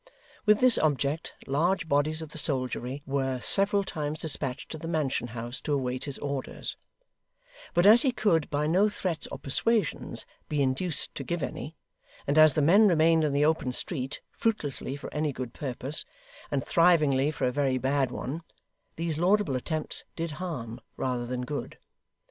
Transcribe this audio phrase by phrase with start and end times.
[0.47, 5.27] With this object, large bodies of the soldiery were several times despatched to the Mansion
[5.27, 6.75] House to await his orders:
[7.75, 11.75] but as he could, by no threats or persuasions, be induced to give any,
[12.25, 16.03] and as the men remained in the open street, fruitlessly for any good purpose,
[16.49, 18.41] and thrivingly for a very bad one;
[18.95, 21.77] these laudable attempts did harm rather than good.